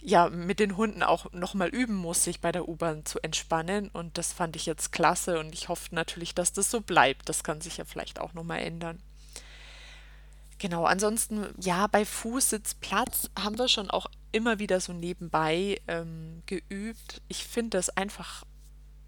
ja, 0.00 0.28
mit 0.28 0.60
den 0.60 0.76
Hunden 0.76 1.02
auch 1.02 1.32
nochmal 1.32 1.68
üben 1.68 1.96
muss, 1.96 2.24
sich 2.24 2.40
bei 2.40 2.52
der 2.52 2.68
U-Bahn 2.68 3.04
zu 3.04 3.18
entspannen. 3.20 3.88
Und 3.88 4.18
das 4.18 4.32
fand 4.32 4.56
ich 4.56 4.66
jetzt 4.66 4.92
klasse 4.92 5.40
und 5.40 5.52
ich 5.52 5.68
hoffe 5.68 5.94
natürlich, 5.94 6.34
dass 6.34 6.52
das 6.52 6.70
so 6.70 6.80
bleibt. 6.80 7.28
Das 7.28 7.44
kann 7.44 7.60
sich 7.60 7.78
ja 7.78 7.84
vielleicht 7.84 8.20
auch 8.20 8.34
nochmal 8.34 8.60
ändern. 8.60 9.02
Genau, 10.58 10.84
ansonsten, 10.84 11.46
ja, 11.60 11.86
bei 11.86 12.04
Fußsitzplatz 12.04 13.30
haben 13.38 13.58
wir 13.58 13.68
schon 13.68 13.90
auch 13.90 14.06
immer 14.32 14.58
wieder 14.58 14.80
so 14.80 14.92
nebenbei 14.92 15.80
ähm, 15.86 16.42
geübt. 16.46 17.20
Ich 17.28 17.44
finde 17.44 17.76
das 17.76 17.90
einfach 17.90 18.44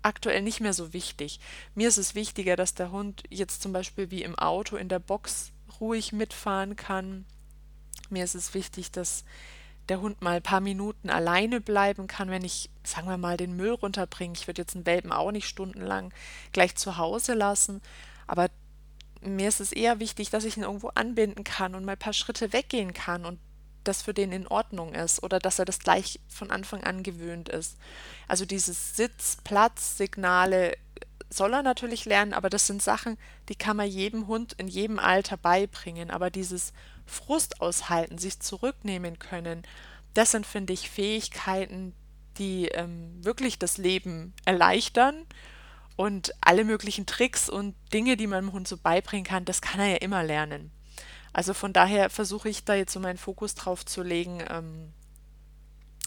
aktuell 0.02 0.42
nicht 0.42 0.60
mehr 0.60 0.74
so 0.74 0.92
wichtig. 0.92 1.40
Mir 1.74 1.88
ist 1.88 1.96
es 1.96 2.14
wichtiger, 2.14 2.56
dass 2.56 2.74
der 2.74 2.90
Hund 2.90 3.22
jetzt 3.30 3.62
zum 3.62 3.72
Beispiel 3.72 4.10
wie 4.10 4.22
im 4.22 4.38
Auto 4.38 4.76
in 4.76 4.88
der 4.88 4.98
Box 4.98 5.52
ruhig 5.80 6.12
mitfahren 6.12 6.76
kann. 6.76 7.24
Mir 8.10 8.24
ist 8.24 8.34
es 8.34 8.54
wichtig, 8.54 8.90
dass 8.90 9.24
der 9.88 10.00
Hund 10.00 10.20
mal 10.22 10.36
ein 10.36 10.42
paar 10.42 10.60
Minuten 10.60 11.10
alleine 11.10 11.60
bleiben 11.60 12.06
kann, 12.06 12.30
wenn 12.30 12.44
ich, 12.44 12.70
sagen 12.84 13.08
wir 13.08 13.16
mal, 13.16 13.36
den 13.36 13.56
Müll 13.56 13.72
runterbringe. 13.72 14.34
Ich 14.34 14.46
würde 14.46 14.62
jetzt 14.62 14.74
einen 14.74 14.86
Welpen 14.86 15.12
auch 15.12 15.32
nicht 15.32 15.48
stundenlang 15.48 16.12
gleich 16.52 16.76
zu 16.76 16.96
Hause 16.96 17.34
lassen, 17.34 17.80
aber 18.26 18.48
mir 19.20 19.48
ist 19.48 19.60
es 19.60 19.72
eher 19.72 19.98
wichtig, 19.98 20.30
dass 20.30 20.44
ich 20.44 20.56
ihn 20.56 20.62
irgendwo 20.62 20.88
anbinden 20.88 21.44
kann 21.44 21.74
und 21.74 21.84
mal 21.84 21.92
ein 21.92 21.98
paar 21.98 22.12
Schritte 22.12 22.52
weggehen 22.52 22.92
kann 22.92 23.24
und 23.24 23.38
das 23.84 24.02
für 24.02 24.14
den 24.14 24.32
in 24.32 24.46
Ordnung 24.46 24.94
ist 24.94 25.22
oder 25.22 25.38
dass 25.38 25.58
er 25.58 25.64
das 25.64 25.78
gleich 25.78 26.20
von 26.28 26.50
Anfang 26.50 26.84
an 26.84 27.02
gewöhnt 27.02 27.48
ist. 27.48 27.76
Also 28.28 28.44
dieses 28.44 28.96
Sitz-Platz-Signale 28.96 30.76
soll 31.30 31.54
er 31.54 31.62
natürlich 31.62 32.04
lernen, 32.04 32.32
aber 32.32 32.50
das 32.50 32.66
sind 32.66 32.82
Sachen, 32.82 33.18
die 33.48 33.54
kann 33.54 33.76
man 33.76 33.88
jedem 33.88 34.26
Hund 34.26 34.54
in 34.54 34.68
jedem 34.68 34.98
Alter 34.98 35.36
beibringen. 35.36 36.10
Aber 36.10 36.30
dieses 36.30 36.72
Frust 37.08 37.60
aushalten, 37.60 38.18
sich 38.18 38.40
zurücknehmen 38.40 39.18
können, 39.18 39.62
das 40.14 40.32
sind, 40.32 40.46
finde 40.46 40.72
ich, 40.72 40.90
Fähigkeiten, 40.90 41.94
die 42.38 42.68
ähm, 42.68 43.24
wirklich 43.24 43.58
das 43.58 43.78
Leben 43.78 44.34
erleichtern. 44.44 45.26
Und 45.96 46.32
alle 46.40 46.64
möglichen 46.64 47.06
Tricks 47.06 47.48
und 47.48 47.74
Dinge, 47.92 48.16
die 48.16 48.28
man 48.28 48.46
dem 48.46 48.52
Hund 48.52 48.68
so 48.68 48.76
beibringen 48.76 49.24
kann, 49.24 49.44
das 49.44 49.60
kann 49.60 49.80
er 49.80 49.88
ja 49.88 49.96
immer 49.96 50.22
lernen. 50.22 50.70
Also 51.32 51.54
von 51.54 51.72
daher 51.72 52.10
versuche 52.10 52.48
ich 52.48 52.64
da 52.64 52.74
jetzt 52.74 52.92
so 52.92 53.00
meinen 53.00 53.18
Fokus 53.18 53.54
drauf 53.54 53.84
zu 53.84 54.02
legen, 54.02 54.42
ähm, 54.48 54.92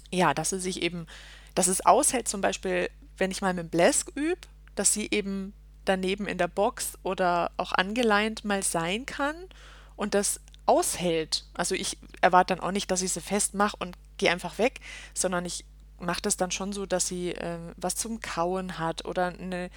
ja, 0.10 0.34
dass 0.34 0.51
er 0.51 0.60
sich 0.60 0.81
eben, 0.81 1.08
dass 1.55 1.67
es 1.67 1.86
aushält, 1.86 2.27
zum 2.27 2.41
Beispiel, 2.41 2.89
wenn 3.17 3.31
ich 3.31 3.41
mal 3.41 3.53
mit 3.53 3.65
dem 3.65 3.70
Blesk 3.70 4.12
übe, 4.15 4.41
dass 4.75 4.93
sie 4.93 5.10
eben 5.12 5.53
daneben 5.86 6.25
in 6.25 6.38
der 6.38 6.48
Box 6.48 6.98
oder 7.03 7.51
auch 7.58 7.72
angeleint 7.72 8.46
mal 8.46 8.63
sein 8.63 9.05
kann 9.05 9.36
und 9.96 10.13
das 10.15 10.39
aushält. 10.72 11.44
Also 11.54 11.75
ich 11.75 11.98
erwarte 12.22 12.56
dann 12.56 12.63
auch 12.63 12.72
nicht, 12.72 12.90
dass 12.92 13.01
ich 13.01 13.12
sie 13.12 13.20
festmache 13.20 13.75
und 13.80 13.98
gehe 14.18 14.32
einfach 14.32 14.58
weg, 14.58 14.80
sondern 15.13 15.46
ich 15.46 15.66
mache 16.00 16.22
das 16.22 16.38
dann 16.38 16.51
schon 16.51 16.72
so, 16.72 16.86
dass 16.86 17.08
sie 17.08 17.34
äh, 17.34 17.58
was 17.75 17.96
zum 17.98 18.22
Kauen 18.22 18.80
hat 18.80 19.04
oder 19.04 19.28
eine, 19.28 19.70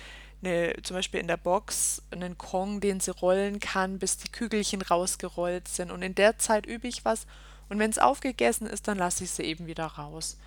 eine, 0.43 0.75
zum 0.85 0.95
Beispiel 0.95 1.19
in 1.19 1.27
der 1.27 1.37
Box 1.37 2.03
einen 2.13 2.39
Kong, 2.39 2.81
den 2.81 3.01
sie 3.01 3.11
rollen 3.11 3.59
kann, 3.59 3.99
bis 3.99 4.19
die 4.19 4.31
Kügelchen 4.31 4.83
rausgerollt 4.83 5.67
sind. 5.67 5.91
Und 5.91 6.03
in 6.03 6.15
der 6.15 6.39
Zeit 6.39 6.65
übe 6.65 6.87
ich 6.87 7.05
was. 7.05 7.27
Und 7.69 7.81
wenn 7.81 7.91
es 7.91 7.99
aufgegessen 7.99 8.69
ist, 8.69 8.87
dann 8.87 8.99
lasse 8.99 9.25
ich 9.25 9.33
sie 9.33 9.43
eben 9.43 9.67
wieder 9.67 9.87
raus. 9.87 10.39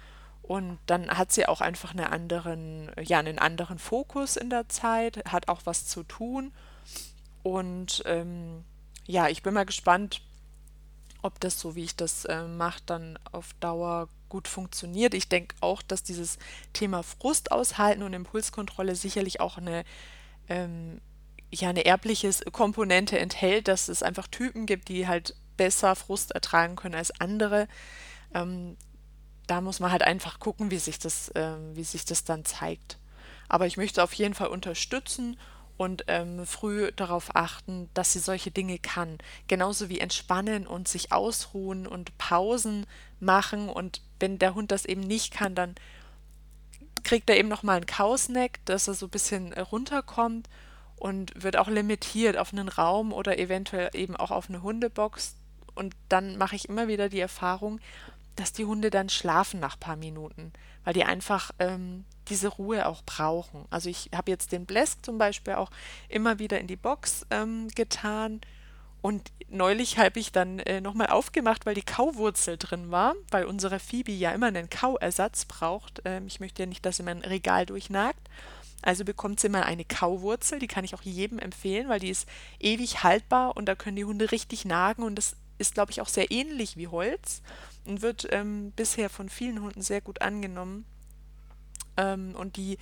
Und 0.43 0.79
dann 0.85 1.09
hat 1.09 1.33
sie 1.33 1.45
auch 1.45 1.59
einfach 1.59 1.91
eine 1.91 2.09
anderen, 2.09 2.89
ja, 3.01 3.19
einen 3.19 3.37
anderen 3.37 3.79
Fokus 3.79 4.37
in 4.37 4.49
der 4.49 4.69
Zeit, 4.69 5.25
hat 5.25 5.49
auch 5.49 5.61
was 5.65 5.87
zu 5.87 6.03
tun. 6.03 6.53
Und 7.43 8.01
ähm, 8.05 8.63
ja, 9.05 9.27
ich 9.27 9.43
bin 9.43 9.53
mal 9.53 9.65
gespannt, 9.65 10.21
ob 11.27 11.39
das 11.39 11.59
so, 11.59 11.75
wie 11.75 11.83
ich 11.83 11.95
das 11.95 12.25
äh, 12.25 12.43
mache, 12.47 12.81
dann 12.85 13.19
auf 13.31 13.53
Dauer 13.59 14.09
gut 14.29 14.47
funktioniert. 14.47 15.13
Ich 15.13 15.29
denke 15.29 15.55
auch, 15.61 15.81
dass 15.81 16.03
dieses 16.03 16.37
Thema 16.73 17.03
Frust 17.03 17.51
aushalten 17.51 18.03
und 18.03 18.13
Impulskontrolle 18.13 18.95
sicherlich 18.95 19.39
auch 19.39 19.57
eine, 19.57 19.83
ähm, 20.49 20.99
ja, 21.51 21.69
eine 21.69 21.85
erbliche 21.85 22.31
Komponente 22.51 23.19
enthält, 23.19 23.67
dass 23.67 23.87
es 23.87 24.03
einfach 24.03 24.27
Typen 24.27 24.65
gibt, 24.65 24.89
die 24.89 25.07
halt 25.07 25.35
besser 25.55 25.95
Frust 25.95 26.31
ertragen 26.31 26.75
können 26.75 26.95
als 26.95 27.19
andere. 27.19 27.67
Ähm, 28.33 28.77
da 29.47 29.61
muss 29.61 29.79
man 29.79 29.91
halt 29.91 30.03
einfach 30.03 30.39
gucken, 30.39 30.71
wie 30.71 30.79
sich 30.79 30.99
das, 30.99 31.29
äh, 31.29 31.55
wie 31.73 31.83
sich 31.83 32.05
das 32.05 32.23
dann 32.23 32.45
zeigt. 32.45 32.97
Aber 33.49 33.65
ich 33.65 33.77
möchte 33.77 34.03
auf 34.03 34.13
jeden 34.13 34.33
Fall 34.33 34.47
unterstützen 34.47 35.37
und 35.77 36.05
ähm, 36.07 36.45
früh 36.45 36.91
darauf 36.95 37.35
achten, 37.35 37.89
dass 37.93 38.13
sie 38.13 38.19
solche 38.19 38.51
Dinge 38.51 38.79
kann. 38.79 39.19
Genauso 39.47 39.89
wie 39.89 39.99
entspannen 39.99 40.67
und 40.67 40.87
sich 40.87 41.11
ausruhen 41.11 41.87
und 41.87 42.17
Pausen 42.17 42.85
machen. 43.19 43.69
Und 43.69 44.01
wenn 44.19 44.39
der 44.39 44.55
Hund 44.55 44.71
das 44.71 44.85
eben 44.85 45.01
nicht 45.01 45.33
kann, 45.33 45.55
dann 45.55 45.75
kriegt 47.03 47.29
er 47.29 47.37
eben 47.37 47.47
nochmal 47.47 47.77
einen 47.77 47.85
Kausneck, 47.85 48.59
dass 48.65 48.87
er 48.87 48.95
so 48.95 49.05
ein 49.05 49.11
bisschen 49.11 49.53
äh, 49.53 49.61
runterkommt 49.61 50.49
und 50.97 51.31
wird 51.41 51.57
auch 51.57 51.67
limitiert 51.67 52.37
auf 52.37 52.51
einen 52.51 52.69
Raum 52.69 53.13
oder 53.13 53.37
eventuell 53.37 53.91
eben 53.93 54.15
auch 54.17 54.31
auf 54.31 54.49
eine 54.49 54.63
Hundebox. 54.63 55.35
Und 55.75 55.95
dann 56.09 56.37
mache 56.37 56.55
ich 56.55 56.67
immer 56.67 56.87
wieder 56.87 57.07
die 57.07 57.19
Erfahrung, 57.19 57.79
dass 58.35 58.51
die 58.51 58.65
Hunde 58.65 58.89
dann 58.89 59.09
schlafen 59.09 59.59
nach 59.59 59.75
ein 59.75 59.79
paar 59.79 59.95
Minuten, 59.95 60.51
weil 60.83 60.93
die 60.93 61.03
einfach 61.03 61.51
ähm, 61.59 62.05
diese 62.29 62.47
Ruhe 62.47 62.85
auch 62.85 63.03
brauchen. 63.03 63.65
Also 63.69 63.89
ich 63.89 64.09
habe 64.15 64.31
jetzt 64.31 64.51
den 64.51 64.65
Blesk 64.65 65.05
zum 65.05 65.17
Beispiel 65.17 65.53
auch 65.53 65.71
immer 66.09 66.39
wieder 66.39 66.59
in 66.59 66.67
die 66.67 66.75
Box 66.75 67.25
ähm, 67.29 67.67
getan 67.75 68.41
und 69.01 69.31
neulich 69.49 69.97
habe 69.97 70.19
ich 70.19 70.31
dann 70.31 70.59
äh, 70.59 70.81
nochmal 70.81 71.07
aufgemacht, 71.07 71.65
weil 71.65 71.75
die 71.75 71.83
Kauwurzel 71.83 72.57
drin 72.57 72.91
war, 72.91 73.15
weil 73.31 73.45
unsere 73.45 73.79
Phoebe 73.79 74.11
ja 74.11 74.31
immer 74.31 74.47
einen 74.47 74.69
Kauersatz 74.69 75.45
braucht. 75.45 76.01
Ähm, 76.05 76.27
ich 76.27 76.39
möchte 76.39 76.63
ja 76.63 76.65
nicht, 76.65 76.85
dass 76.85 76.97
sie 76.97 77.03
mein 77.03 77.19
Regal 77.19 77.65
durchnagt. 77.65 78.19
Also 78.81 79.05
bekommt 79.05 79.39
sie 79.39 79.49
mal 79.49 79.63
eine 79.63 79.85
Kauwurzel, 79.85 80.59
die 80.59 80.67
kann 80.67 80.85
ich 80.85 80.93
auch 80.93 81.01
jedem 81.01 81.39
empfehlen, 81.39 81.89
weil 81.89 81.99
die 81.99 82.09
ist 82.09 82.27
ewig 82.59 83.03
haltbar 83.03 83.57
und 83.57 83.65
da 83.65 83.75
können 83.75 83.95
die 83.95 84.05
Hunde 84.05 84.31
richtig 84.31 84.65
nagen 84.65 85.03
und 85.03 85.15
das 85.15 85.35
ist, 85.57 85.73
glaube 85.73 85.91
ich, 85.91 86.01
auch 86.01 86.07
sehr 86.07 86.29
ähnlich 86.29 86.77
wie 86.77 86.87
Holz 86.87 87.41
und 87.85 88.01
wird 88.01 88.27
ähm, 88.31 88.71
bisher 88.75 89.09
von 89.09 89.29
vielen 89.29 89.61
Hunden 89.61 89.81
sehr 89.81 90.01
gut 90.01 90.21
angenommen. 90.21 90.85
Ähm, 91.97 92.35
und 92.35 92.55
die 92.55 92.77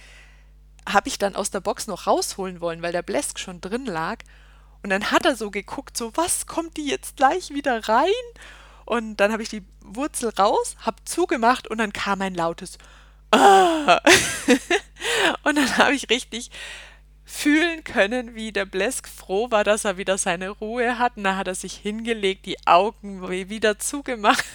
habe 0.87 1.07
ich 1.07 1.17
dann 1.17 1.35
aus 1.35 1.49
der 1.49 1.61
Box 1.61 1.87
noch 1.87 2.07
rausholen 2.07 2.61
wollen, 2.61 2.81
weil 2.81 2.91
der 2.91 3.01
Blesk 3.01 3.39
schon 3.39 3.61
drin 3.61 3.85
lag. 3.85 4.19
Und 4.83 4.91
dann 4.91 5.11
hat 5.11 5.25
er 5.25 5.35
so 5.35 5.49
geguckt, 5.49 5.97
so 5.97 6.11
was, 6.15 6.45
kommt 6.45 6.77
die 6.77 6.87
jetzt 6.87 7.17
gleich 7.17 7.49
wieder 7.49 7.87
rein? 7.89 8.11
Und 8.85 9.17
dann 9.17 9.31
habe 9.31 9.41
ich 9.41 9.49
die 9.49 9.63
Wurzel 9.81 10.29
raus, 10.29 10.75
habe 10.79 10.97
zugemacht 11.05 11.67
und 11.67 11.79
dann 11.79 11.91
kam 11.91 12.21
ein 12.21 12.35
lautes 12.35 12.77
ah! 13.31 13.99
und 15.43 15.57
dann 15.57 15.77
habe 15.77 15.95
ich 15.95 16.09
richtig 16.09 16.51
fühlen 17.23 17.83
können, 17.83 18.35
wie 18.35 18.51
der 18.51 18.65
Blesk 18.65 19.09
froh 19.09 19.49
war, 19.49 19.63
dass 19.63 19.85
er 19.85 19.97
wieder 19.97 20.17
seine 20.17 20.49
Ruhe 20.49 20.99
hat. 20.99 21.17
Und 21.17 21.23
da 21.23 21.35
hat 21.35 21.47
er 21.47 21.55
sich 21.55 21.73
hingelegt, 21.73 22.45
die 22.45 22.67
Augen 22.67 23.27
wieder 23.27 23.79
zugemacht. 23.79 24.45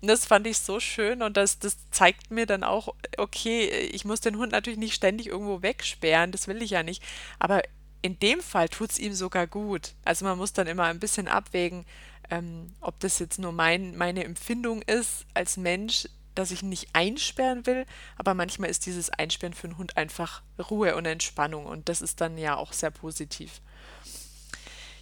Und 0.00 0.08
das 0.08 0.26
fand 0.26 0.46
ich 0.46 0.58
so 0.58 0.80
schön 0.80 1.22
und 1.22 1.36
das, 1.36 1.58
das 1.58 1.76
zeigt 1.90 2.30
mir 2.30 2.46
dann 2.46 2.64
auch, 2.64 2.94
okay, 3.16 3.68
ich 3.68 4.04
muss 4.04 4.20
den 4.20 4.36
Hund 4.36 4.52
natürlich 4.52 4.78
nicht 4.78 4.94
ständig 4.94 5.28
irgendwo 5.28 5.62
wegsperren, 5.62 6.32
das 6.32 6.48
will 6.48 6.62
ich 6.62 6.70
ja 6.70 6.82
nicht. 6.82 7.02
Aber 7.38 7.62
in 8.02 8.18
dem 8.18 8.40
Fall 8.40 8.68
tut 8.68 8.90
es 8.90 8.98
ihm 8.98 9.14
sogar 9.14 9.46
gut. 9.46 9.94
Also 10.04 10.24
man 10.24 10.38
muss 10.38 10.52
dann 10.52 10.66
immer 10.66 10.84
ein 10.84 11.00
bisschen 11.00 11.28
abwägen, 11.28 11.84
ähm, 12.30 12.68
ob 12.80 13.00
das 13.00 13.18
jetzt 13.18 13.38
nur 13.38 13.52
mein, 13.52 13.96
meine 13.96 14.24
Empfindung 14.24 14.82
ist 14.82 15.26
als 15.34 15.56
Mensch, 15.56 16.08
dass 16.34 16.50
ich 16.50 16.62
nicht 16.62 16.88
einsperren 16.92 17.66
will, 17.66 17.86
aber 18.16 18.34
manchmal 18.34 18.70
ist 18.70 18.86
dieses 18.86 19.10
Einsperren 19.10 19.54
für 19.54 19.68
einen 19.68 19.78
Hund 19.78 19.96
einfach 19.96 20.42
Ruhe 20.70 20.94
und 20.94 21.06
Entspannung 21.06 21.66
und 21.66 21.88
das 21.88 22.02
ist 22.02 22.20
dann 22.20 22.36
ja 22.36 22.56
auch 22.56 22.72
sehr 22.72 22.90
positiv. 22.90 23.60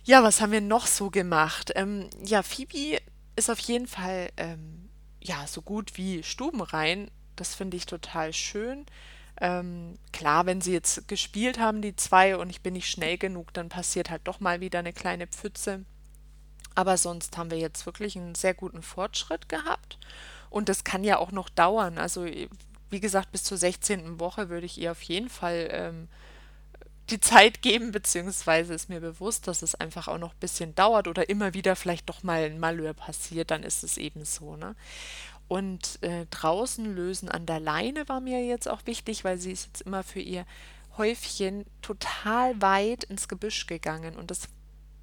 Ja, 0.04 0.22
was 0.22 0.40
haben 0.40 0.52
wir 0.52 0.60
noch 0.60 0.86
so 0.86 1.10
gemacht? 1.10 1.72
Ähm, 1.74 2.08
ja, 2.24 2.42
Phoebe 2.42 3.00
ist 3.36 3.50
auf 3.50 3.58
jeden 3.60 3.86
Fall 3.86 4.30
ähm, 4.36 4.88
ja 5.20 5.46
so 5.46 5.62
gut 5.62 5.96
wie 5.96 6.22
stubenrein. 6.22 7.10
Das 7.36 7.54
finde 7.54 7.76
ich 7.76 7.86
total 7.86 8.32
schön. 8.32 8.86
Ähm, 9.40 9.98
klar, 10.12 10.46
wenn 10.46 10.60
sie 10.60 10.72
jetzt 10.72 11.08
gespielt 11.08 11.58
haben, 11.58 11.82
die 11.82 11.96
zwei, 11.96 12.36
und 12.36 12.50
ich 12.50 12.60
bin 12.60 12.74
nicht 12.74 12.88
schnell 12.88 13.18
genug, 13.18 13.52
dann 13.52 13.68
passiert 13.68 14.10
halt 14.10 14.22
doch 14.24 14.38
mal 14.40 14.60
wieder 14.60 14.78
eine 14.78 14.92
kleine 14.92 15.26
Pfütze. 15.26 15.84
Aber 16.76 16.96
sonst 16.96 17.36
haben 17.36 17.50
wir 17.50 17.58
jetzt 17.58 17.86
wirklich 17.86 18.16
einen 18.16 18.34
sehr 18.34 18.54
guten 18.54 18.82
Fortschritt 18.82 19.48
gehabt. 19.48 19.98
Und 20.50 20.68
das 20.68 20.84
kann 20.84 21.02
ja 21.02 21.18
auch 21.18 21.32
noch 21.32 21.48
dauern. 21.48 21.98
Also, 21.98 22.26
wie 22.90 23.00
gesagt, 23.00 23.32
bis 23.32 23.42
zur 23.42 23.58
16. 23.58 24.20
Woche 24.20 24.48
würde 24.48 24.66
ich 24.66 24.78
ihr 24.78 24.92
auf 24.92 25.02
jeden 25.02 25.28
Fall 25.28 25.68
ähm, 25.70 26.08
die 27.10 27.20
Zeit 27.20 27.62
geben, 27.62 27.92
beziehungsweise 27.92 28.74
ist 28.74 28.88
mir 28.88 29.00
bewusst, 29.00 29.46
dass 29.46 29.62
es 29.62 29.74
einfach 29.74 30.08
auch 30.08 30.18
noch 30.18 30.32
ein 30.32 30.40
bisschen 30.40 30.74
dauert 30.74 31.08
oder 31.08 31.28
immer 31.28 31.54
wieder 31.54 31.76
vielleicht 31.76 32.08
doch 32.08 32.22
mal 32.22 32.44
ein 32.44 32.58
Malheur 32.58 32.94
passiert, 32.94 33.50
dann 33.50 33.62
ist 33.62 33.84
es 33.84 33.98
eben 33.98 34.24
so, 34.24 34.56
ne? 34.56 34.74
Und 35.46 36.02
äh, 36.02 36.24
draußen 36.30 36.94
lösen 36.94 37.28
an 37.28 37.44
der 37.44 37.60
Leine 37.60 38.08
war 38.08 38.20
mir 38.20 38.44
jetzt 38.44 38.66
auch 38.66 38.86
wichtig, 38.86 39.24
weil 39.24 39.36
sie 39.36 39.52
ist 39.52 39.66
jetzt 39.66 39.82
immer 39.82 40.02
für 40.02 40.20
ihr 40.20 40.46
Häufchen 40.96 41.66
total 41.82 42.60
weit 42.62 43.04
ins 43.04 43.28
Gebüsch 43.28 43.66
gegangen 43.66 44.16
und 44.16 44.30
das 44.30 44.48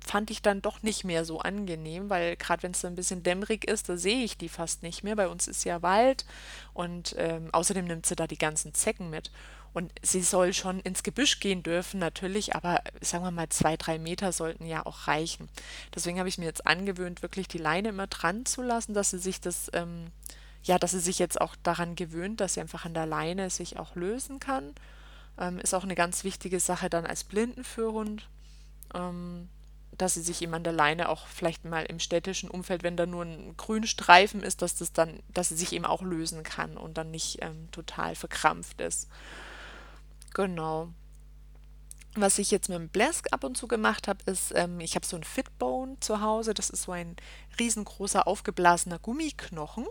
fand 0.03 0.31
ich 0.31 0.41
dann 0.41 0.61
doch 0.61 0.81
nicht 0.81 1.03
mehr 1.03 1.25
so 1.25 1.39
angenehm, 1.39 2.09
weil 2.09 2.35
gerade 2.35 2.63
wenn 2.63 2.71
es 2.71 2.83
ein 2.83 2.95
bisschen 2.95 3.23
dämmerig 3.23 3.65
ist, 3.69 3.87
da 3.87 3.97
sehe 3.97 4.23
ich 4.23 4.37
die 4.37 4.49
fast 4.49 4.83
nicht 4.83 5.03
mehr. 5.03 5.15
Bei 5.15 5.27
uns 5.27 5.47
ist 5.47 5.63
ja 5.63 5.81
Wald 5.81 6.25
und 6.73 7.15
ähm, 7.17 7.49
außerdem 7.51 7.85
nimmt 7.85 8.05
sie 8.05 8.15
da 8.15 8.27
die 8.27 8.37
ganzen 8.37 8.73
Zecken 8.73 9.09
mit. 9.09 9.31
Und 9.73 9.91
sie 10.01 10.21
soll 10.21 10.53
schon 10.53 10.81
ins 10.81 11.01
Gebüsch 11.01 11.39
gehen 11.39 11.63
dürfen, 11.63 11.99
natürlich, 11.99 12.55
aber 12.55 12.81
sagen 12.99 13.23
wir 13.23 13.31
mal, 13.31 13.47
zwei, 13.49 13.77
drei 13.77 13.99
Meter 13.99 14.33
sollten 14.33 14.65
ja 14.65 14.85
auch 14.85 15.07
reichen. 15.07 15.47
Deswegen 15.95 16.19
habe 16.19 16.27
ich 16.27 16.37
mir 16.37 16.45
jetzt 16.45 16.67
angewöhnt, 16.67 17.21
wirklich 17.21 17.47
die 17.47 17.57
Leine 17.57 17.89
immer 17.89 18.07
dran 18.07 18.45
zu 18.45 18.61
lassen, 18.61 18.93
dass 18.93 19.11
sie 19.11 19.19
sich 19.19 19.39
das, 19.39 19.71
ähm, 19.73 20.07
ja, 20.63 20.77
dass 20.77 20.91
sie 20.91 20.99
sich 20.99 21.19
jetzt 21.19 21.39
auch 21.39 21.55
daran 21.63 21.95
gewöhnt, 21.95 22.41
dass 22.41 22.55
sie 22.55 22.61
einfach 22.61 22.83
an 22.85 22.93
der 22.93 23.05
Leine 23.05 23.49
sich 23.49 23.79
auch 23.79 23.95
lösen 23.95 24.39
kann. 24.39 24.75
Ähm, 25.39 25.57
ist 25.59 25.73
auch 25.73 25.85
eine 25.85 25.95
ganz 25.95 26.25
wichtige 26.25 26.59
Sache 26.59 26.89
dann 26.89 27.05
als 27.05 27.23
Blindenführhund, 27.23 28.27
ähm, 28.93 29.47
dass 29.97 30.15
sie 30.15 30.21
sich 30.21 30.41
eben 30.41 30.53
an 30.53 30.65
der 30.65 30.73
Leine 30.73 31.07
auch 31.07 31.27
vielleicht 31.27 31.63
mal 31.63 31.85
im 31.85 31.99
städtischen 31.99 32.49
Umfeld, 32.49 32.83
wenn 32.83 32.97
da 32.97 33.05
nur 33.05 33.23
ein 33.23 33.55
Grünstreifen 33.55 34.43
ist, 34.43 34.61
dass 34.61 34.75
das 34.75 34.91
dann, 34.91 35.19
dass 35.29 35.47
sie 35.49 35.55
sich 35.55 35.71
eben 35.71 35.85
auch 35.85 36.01
lösen 36.01 36.43
kann 36.43 36.75
und 36.75 36.97
dann 36.97 37.09
nicht 37.11 37.41
ähm, 37.41 37.69
total 37.71 38.15
verkrampft 38.15 38.81
ist. 38.81 39.07
Genau. 40.33 40.89
Was 42.15 42.39
ich 42.39 42.51
jetzt 42.51 42.67
mit 42.67 42.77
dem 42.77 42.89
Blesk 42.89 43.27
ab 43.31 43.45
und 43.45 43.55
zu 43.55 43.69
gemacht 43.69 44.09
habe, 44.09 44.19
ist, 44.29 44.51
ähm, 44.53 44.81
ich 44.81 44.95
habe 44.95 45.05
so 45.05 45.15
ein 45.15 45.23
Fitbone 45.23 45.97
zu 46.01 46.19
Hause. 46.19 46.53
Das 46.53 46.69
ist 46.69 46.83
so 46.83 46.91
ein 46.91 47.15
riesengroßer 47.57 48.27
aufgeblasener 48.27 48.99
Gummiknochen. 48.99 49.85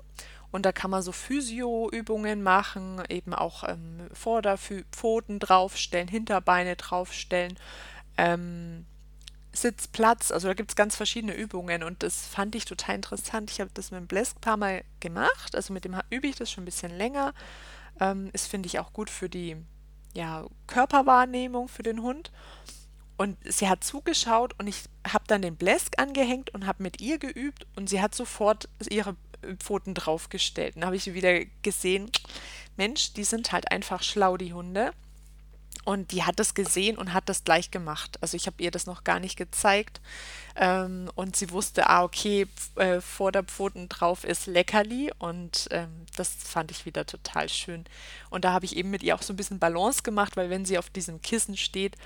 Und 0.51 0.67
da 0.67 0.73
kann 0.73 0.91
man 0.91 1.03
so 1.03 1.13
Physio-Übungen 1.13 2.43
machen, 2.43 3.03
eben 3.09 3.33
auch 3.33 3.65
ähm, 3.67 4.09
Vorderpfoten 4.13 5.39
draufstellen, 5.39 6.09
Hinterbeine 6.09 6.77
draufstellen, 6.77 7.57
ähm, 8.19 8.85
Sitzplatz. 9.53 10.31
Also 10.31 10.49
da 10.49 10.55
gibt 10.55 10.73
es 10.73 10.77
ganz 10.77 10.97
verschiedene 10.97 11.35
Übungen 11.35 11.83
und 11.83 12.03
das 12.03 12.27
fand 12.27 12.55
ich 12.55 12.65
total 12.65 12.97
interessant. 12.97 13.51
Ich 13.51 13.61
habe 13.61 13.71
das 13.73 13.93
mit 13.93 14.01
dem 14.01 14.07
Blesk 14.07 14.37
ein 14.37 14.41
paar 14.41 14.57
Mal 14.57 14.85
gemacht. 14.99 15.55
Also 15.55 15.73
mit 15.73 15.85
dem 15.85 15.97
übe 16.11 16.27
ich 16.27 16.37
das 16.37 16.51
schon 16.51 16.63
ein 16.63 16.67
bisschen 16.67 16.97
länger. 16.97 17.33
Ähm, 18.01 18.31
ist, 18.33 18.47
finde 18.47 18.67
ich, 18.67 18.79
auch 18.79 18.93
gut 18.93 19.09
für 19.09 19.29
die 19.29 19.57
ja, 20.15 20.47
Körperwahrnehmung 20.67 21.69
für 21.69 21.83
den 21.83 22.03
Hund. 22.03 22.31
Und 23.17 23.37
sie 23.45 23.69
hat 23.69 23.85
zugeschaut 23.85 24.55
und 24.59 24.67
ich 24.67 24.85
habe 25.07 25.25
dann 25.27 25.43
den 25.43 25.57
Blesk 25.57 25.99
angehängt 25.99 26.55
und 26.55 26.67
habe 26.67 26.83
mit 26.83 27.03
ihr 27.03 27.19
geübt 27.19 27.67
und 27.77 27.91
sie 27.91 28.01
hat 28.01 28.15
sofort 28.15 28.69
ihre 28.89 29.15
Pfoten 29.59 29.95
draufgestellt. 29.95 30.77
Und 30.77 30.87
habe 30.87 30.97
ich 30.97 31.13
wieder 31.13 31.45
gesehen, 31.63 32.11
Mensch, 32.77 33.13
die 33.13 33.25
sind 33.25 33.53
halt 33.53 33.71
einfach 33.71 34.03
schlau, 34.03 34.39
die 34.39 34.55
Hunde. 34.55 34.93
Und 35.85 36.13
die 36.13 36.25
hat 36.25 36.39
das 36.39 36.55
gesehen 36.55 36.99
und 36.99 37.15
hat 37.15 37.29
das 37.29 37.45
gleich 37.45 37.71
gemacht. 37.71 38.19
Also 38.21 38.37
ich 38.37 38.47
habe 38.47 38.63
ihr 38.63 38.71
das 38.71 38.87
noch 38.87 39.03
gar 39.03 39.19
nicht 39.19 39.37
gezeigt. 39.37 40.01
Ähm, 40.55 41.11
und 41.15 41.37
sie 41.37 41.51
wusste, 41.51 41.89
ah, 41.89 42.03
okay, 42.03 42.47
äh, 42.77 43.01
vor 43.01 43.33
der 43.33 43.45
Pfoten 43.45 43.89
drauf 43.89 44.25
ist 44.25 44.47
Leckerli. 44.47 45.11
Und 45.19 45.69
ähm, 45.71 46.05
das 46.17 46.29
fand 46.29 46.71
ich 46.71 46.85
wieder 46.85 47.07
total 47.07 47.49
schön. 47.49 47.85
Und 48.29 48.45
da 48.45 48.53
habe 48.53 48.67
ich 48.67 48.77
eben 48.77 48.91
mit 48.91 49.03
ihr 49.03 49.15
auch 49.15 49.23
so 49.23 49.33
ein 49.33 49.37
bisschen 49.37 49.59
Balance 49.59 50.03
gemacht, 50.03 50.37
weil 50.37 50.51
wenn 50.51 50.67
sie 50.67 50.79
auf 50.79 50.91
diesem 50.91 51.23
Kissen 51.23 51.57
steht, 51.57 51.97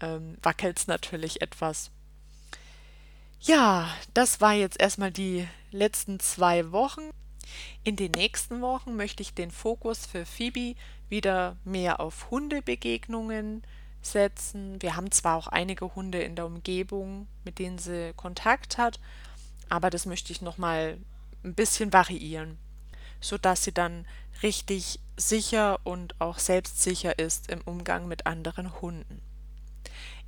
ähm, 0.00 0.38
wackelt 0.42 0.78
es 0.78 0.86
natürlich 0.86 1.42
etwas. 1.42 1.90
Ja, 3.40 3.88
das 4.14 4.40
war 4.40 4.54
jetzt 4.54 4.80
erstmal 4.80 5.12
die 5.12 5.46
letzten 5.70 6.18
zwei 6.18 6.72
Wochen. 6.72 7.10
In 7.84 7.96
den 7.96 8.12
nächsten 8.12 8.60
Wochen 8.60 8.96
möchte 8.96 9.22
ich 9.22 9.34
den 9.34 9.50
Fokus 9.50 10.06
für 10.06 10.26
Phoebe 10.26 10.74
wieder 11.08 11.56
mehr 11.64 12.00
auf 12.00 12.30
Hundebegegnungen 12.30 13.62
setzen. 14.02 14.80
Wir 14.80 14.96
haben 14.96 15.10
zwar 15.10 15.36
auch 15.36 15.48
einige 15.48 15.94
Hunde 15.94 16.20
in 16.20 16.36
der 16.36 16.46
Umgebung, 16.46 17.26
mit 17.44 17.58
denen 17.58 17.78
sie 17.78 18.12
Kontakt 18.14 18.78
hat, 18.78 19.00
aber 19.68 19.90
das 19.90 20.06
möchte 20.06 20.32
ich 20.32 20.42
noch 20.42 20.58
mal 20.58 20.98
ein 21.44 21.54
bisschen 21.54 21.92
variieren, 21.92 22.58
sodass 23.20 23.64
sie 23.64 23.72
dann 23.72 24.06
richtig 24.42 25.00
sicher 25.16 25.80
und 25.84 26.20
auch 26.20 26.38
selbstsicher 26.38 27.18
ist 27.18 27.50
im 27.50 27.60
Umgang 27.62 28.06
mit 28.08 28.26
anderen 28.26 28.80
Hunden. 28.80 29.20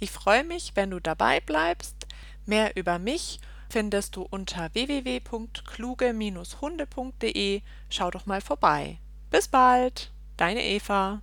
Ich 0.00 0.10
freue 0.10 0.44
mich, 0.44 0.72
wenn 0.74 0.90
du 0.90 1.00
dabei 1.00 1.40
bleibst. 1.40 1.94
Mehr 2.46 2.76
über 2.76 2.98
mich 2.98 3.38
findest 3.70 4.16
du 4.16 4.22
unter 4.22 4.74
www.kluge-hunde.de. 4.74 7.62
Schau 7.88 8.10
doch 8.10 8.26
mal 8.26 8.40
vorbei. 8.40 8.98
Bis 9.30 9.46
bald! 9.48 10.10
Deine 10.36 10.64
Eva. 10.64 11.22